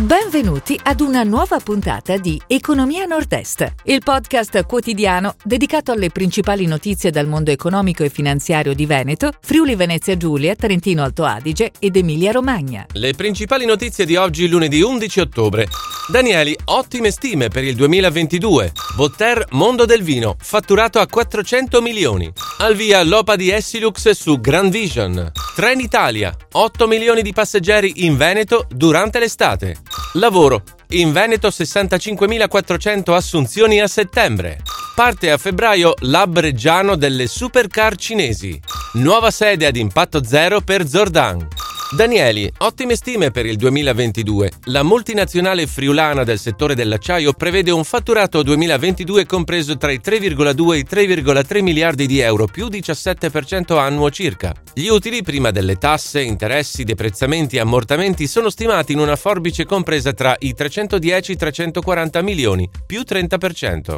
Benvenuti 0.00 0.80
ad 0.82 1.02
una 1.02 1.24
nuova 1.24 1.58
puntata 1.58 2.16
di 2.16 2.40
Economia 2.46 3.04
Nord-Est, 3.04 3.74
il 3.84 4.00
podcast 4.02 4.64
quotidiano 4.64 5.34
dedicato 5.44 5.92
alle 5.92 6.08
principali 6.08 6.64
notizie 6.64 7.10
dal 7.10 7.26
mondo 7.26 7.50
economico 7.50 8.02
e 8.02 8.08
finanziario 8.08 8.72
di 8.72 8.86
Veneto, 8.86 9.30
Friuli 9.42 9.74
Venezia 9.74 10.16
Giulia, 10.16 10.54
Trentino 10.54 11.02
Alto 11.02 11.24
Adige 11.24 11.72
ed 11.78 11.96
Emilia 11.96 12.32
Romagna. 12.32 12.86
Le 12.92 13.12
principali 13.12 13.66
notizie 13.66 14.06
di 14.06 14.16
oggi, 14.16 14.48
lunedì 14.48 14.80
11 14.80 15.20
ottobre. 15.20 15.68
Danieli, 16.10 16.56
ottime 16.64 17.12
stime 17.12 17.46
per 17.50 17.62
il 17.62 17.76
2022. 17.76 18.72
Botter 18.96 19.46
Mondo 19.50 19.84
del 19.84 20.02
Vino, 20.02 20.34
fatturato 20.40 20.98
a 20.98 21.06
400 21.06 21.80
milioni. 21.80 22.28
Al 22.58 22.74
via 22.74 23.00
l'OPA 23.04 23.36
di 23.36 23.50
Essilux 23.52 24.10
su 24.10 24.40
Grand 24.40 24.72
Vision. 24.72 25.30
Trenitalia, 25.54 26.34
8 26.50 26.88
milioni 26.88 27.22
di 27.22 27.32
passeggeri 27.32 28.04
in 28.04 28.16
Veneto 28.16 28.66
durante 28.68 29.20
l'estate. 29.20 29.76
Lavoro. 30.14 30.64
In 30.88 31.12
Veneto 31.12 31.46
65.400 31.46 33.12
assunzioni 33.12 33.80
a 33.80 33.86
settembre. 33.86 34.62
Parte 34.96 35.30
a 35.30 35.38
febbraio 35.38 35.94
l'hub 36.00 36.40
reggiano 36.40 36.96
delle 36.96 37.28
supercar 37.28 37.94
cinesi. 37.94 38.60
Nuova 38.94 39.30
sede 39.30 39.64
ad 39.64 39.76
impatto 39.76 40.24
zero 40.24 40.60
per 40.60 40.88
Zordan. 40.88 41.46
Danieli, 41.92 42.48
ottime 42.58 42.94
stime 42.94 43.32
per 43.32 43.46
il 43.46 43.56
2022. 43.56 44.52
La 44.66 44.84
multinazionale 44.84 45.66
friulana 45.66 46.22
del 46.22 46.38
settore 46.38 46.76
dell'acciaio 46.76 47.32
prevede 47.32 47.72
un 47.72 47.82
fatturato 47.82 48.44
2022 48.44 49.26
compreso 49.26 49.76
tra 49.76 49.90
i 49.90 49.98
3,2 49.98 50.74
e 50.74 50.78
i 50.78 50.86
3,3 50.88 51.62
miliardi 51.62 52.06
di 52.06 52.20
euro, 52.20 52.46
più 52.46 52.68
17% 52.68 53.76
annuo 53.76 54.08
circa. 54.10 54.54
Gli 54.72 54.86
utili 54.86 55.24
prima 55.24 55.50
delle 55.50 55.78
tasse, 55.78 56.22
interessi, 56.22 56.84
deprezzamenti 56.84 57.56
e 57.56 57.60
ammortamenti 57.60 58.28
sono 58.28 58.50
stimati 58.50 58.92
in 58.92 59.00
una 59.00 59.16
forbice 59.16 59.64
compresa 59.64 60.12
tra 60.12 60.36
i 60.38 60.54
310 60.54 61.32
e 61.32 61.34
i 61.34 61.36
340 61.36 62.22
milioni, 62.22 62.70
più 62.86 63.00
30%. 63.00 63.96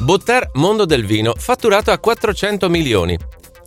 Botter 0.00 0.50
Mondo 0.54 0.86
del 0.86 1.04
Vino, 1.04 1.34
fatturato 1.36 1.90
a 1.90 1.98
400 1.98 2.70
milioni. 2.70 3.18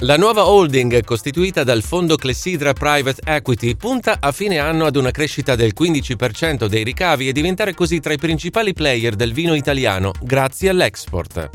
La 0.03 0.17
nuova 0.17 0.47
holding, 0.47 1.03
costituita 1.03 1.63
dal 1.63 1.83
fondo 1.83 2.15
Clessidra 2.15 2.73
Private 2.73 3.21
Equity, 3.23 3.75
punta 3.75 4.17
a 4.19 4.31
fine 4.31 4.57
anno 4.57 4.85
ad 4.85 4.95
una 4.95 5.11
crescita 5.11 5.55
del 5.55 5.73
15% 5.79 6.65
dei 6.65 6.83
ricavi 6.83 7.27
e 7.27 7.31
diventare 7.31 7.75
così 7.75 7.99
tra 7.99 8.11
i 8.11 8.17
principali 8.17 8.73
player 8.73 9.13
del 9.13 9.31
vino 9.31 9.53
italiano, 9.53 10.11
grazie 10.19 10.69
all'export. 10.69 11.49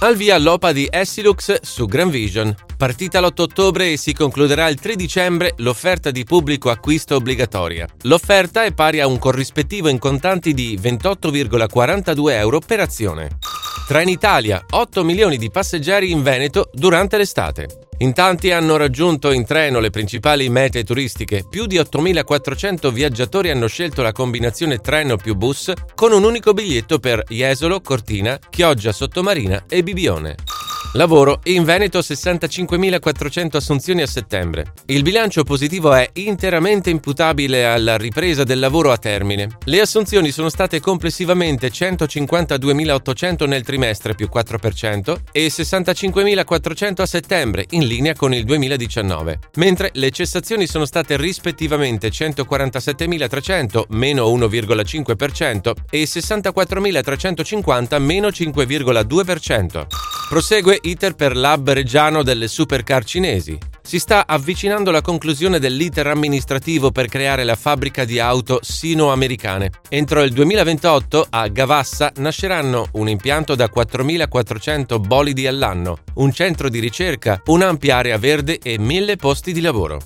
Al 0.00 0.16
via 0.16 0.36
l'OPA 0.38 0.72
di 0.72 0.88
Essilux 0.90 1.60
su 1.62 1.86
Grand 1.86 2.10
Vision. 2.10 2.52
Partita 2.76 3.20
l'8 3.20 3.42
ottobre 3.42 3.92
e 3.92 3.96
si 3.96 4.12
concluderà 4.12 4.66
il 4.66 4.80
3 4.80 4.96
dicembre 4.96 5.54
l'offerta 5.58 6.10
di 6.10 6.24
pubblico 6.24 6.70
acquisto 6.70 7.14
obbligatoria. 7.14 7.86
L'offerta 8.02 8.64
è 8.64 8.72
pari 8.72 8.98
a 8.98 9.06
un 9.06 9.20
corrispettivo 9.20 9.86
in 9.88 10.00
contanti 10.00 10.52
di 10.52 10.76
28,42 10.82 12.30
euro 12.32 12.58
per 12.58 12.80
azione. 12.80 13.38
Trenitalia, 13.86 14.64
8 14.70 15.04
milioni 15.04 15.36
di 15.36 15.50
passeggeri 15.50 16.10
in 16.10 16.22
Veneto 16.22 16.70
durante 16.72 17.18
l'estate. 17.18 17.88
In 17.98 18.14
tanti 18.14 18.50
hanno 18.50 18.78
raggiunto 18.78 19.30
in 19.30 19.44
treno 19.44 19.78
le 19.78 19.90
principali 19.90 20.48
mete 20.48 20.84
turistiche. 20.84 21.44
Più 21.48 21.66
di 21.66 21.76
8.400 21.76 22.90
viaggiatori 22.90 23.50
hanno 23.50 23.66
scelto 23.66 24.00
la 24.00 24.12
combinazione 24.12 24.78
treno 24.78 25.16
più 25.16 25.34
bus 25.34 25.70
con 25.94 26.12
un 26.12 26.24
unico 26.24 26.54
biglietto 26.54 26.98
per 26.98 27.24
Jesolo, 27.28 27.82
Cortina, 27.82 28.38
Chioggia 28.48 28.90
Sottomarina 28.90 29.64
e 29.68 29.82
Bibione. 29.82 30.53
Lavoro. 30.96 31.40
In 31.44 31.64
Veneto 31.64 31.98
65.400 31.98 33.56
assunzioni 33.56 34.02
a 34.02 34.06
settembre. 34.06 34.72
Il 34.86 35.02
bilancio 35.02 35.42
positivo 35.42 35.92
è 35.92 36.08
interamente 36.14 36.90
imputabile 36.90 37.66
alla 37.66 37.96
ripresa 37.96 38.44
del 38.44 38.60
lavoro 38.60 38.92
a 38.92 38.96
termine. 38.96 39.48
Le 39.64 39.80
assunzioni 39.80 40.30
sono 40.30 40.48
state 40.48 40.78
complessivamente 40.78 41.68
152.800 41.68 43.48
nel 43.48 43.64
trimestre 43.64 44.14
più 44.14 44.28
4% 44.32 45.16
e 45.32 45.48
65.400 45.48 47.00
a 47.00 47.06
settembre 47.06 47.66
in 47.70 47.86
linea 47.86 48.14
con 48.14 48.32
il 48.32 48.44
2019, 48.44 49.38
mentre 49.56 49.90
le 49.94 50.12
cessazioni 50.12 50.68
sono 50.68 50.84
state 50.84 51.16
rispettivamente 51.16 52.08
147.300 52.08 53.82
meno 53.88 54.28
1,5% 54.28 55.72
e 55.90 56.04
64.350 56.04 58.00
meno 58.00 58.28
5,2%. 58.28 60.03
Prosegue 60.34 60.80
iter 60.82 61.14
per 61.14 61.36
l'hub 61.36 61.70
reggiano 61.70 62.24
delle 62.24 62.48
supercar 62.48 63.04
cinesi. 63.04 63.56
Si 63.80 64.00
sta 64.00 64.26
avvicinando 64.26 64.90
la 64.90 65.00
conclusione 65.00 65.60
dell'iter 65.60 66.08
amministrativo 66.08 66.90
per 66.90 67.06
creare 67.06 67.44
la 67.44 67.54
fabbrica 67.54 68.04
di 68.04 68.18
auto 68.18 68.58
sino-americane. 68.60 69.70
Entro 69.88 70.24
il 70.24 70.32
2028 70.32 71.28
a 71.30 71.46
Gavassa 71.46 72.10
nasceranno 72.16 72.88
un 72.94 73.08
impianto 73.08 73.54
da 73.54 73.70
4.400 73.72 74.98
bolidi 74.98 75.46
all'anno, 75.46 75.98
un 76.14 76.32
centro 76.32 76.68
di 76.68 76.80
ricerca, 76.80 77.40
un'ampia 77.44 77.98
area 77.98 78.18
verde 78.18 78.58
e 78.60 78.76
mille 78.76 79.14
posti 79.14 79.52
di 79.52 79.60
lavoro. 79.60 80.00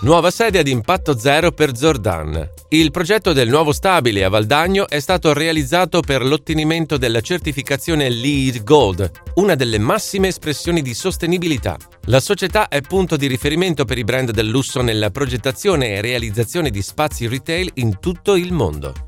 Nuova 0.00 0.30
sede 0.30 0.60
ad 0.60 0.68
impatto 0.68 1.18
zero 1.18 1.50
per 1.50 1.76
Zordan. 1.76 2.48
Il 2.68 2.92
progetto 2.92 3.32
del 3.32 3.48
nuovo 3.48 3.72
stabile 3.72 4.22
a 4.22 4.28
Valdagno 4.28 4.88
è 4.88 5.00
stato 5.00 5.32
realizzato 5.32 6.02
per 6.02 6.24
l'ottenimento 6.24 6.96
della 6.96 7.20
certificazione 7.20 8.08
LEED 8.08 8.62
Gold, 8.62 9.10
una 9.34 9.56
delle 9.56 9.78
massime 9.78 10.28
espressioni 10.28 10.82
di 10.82 10.94
sostenibilità. 10.94 11.76
La 12.04 12.20
società 12.20 12.68
è 12.68 12.80
punto 12.80 13.16
di 13.16 13.26
riferimento 13.26 13.84
per 13.84 13.98
i 13.98 14.04
brand 14.04 14.30
del 14.30 14.46
lusso 14.46 14.82
nella 14.82 15.10
progettazione 15.10 15.88
e 15.88 16.00
realizzazione 16.00 16.70
di 16.70 16.80
spazi 16.80 17.26
retail 17.26 17.68
in 17.74 17.98
tutto 17.98 18.36
il 18.36 18.52
mondo. 18.52 19.07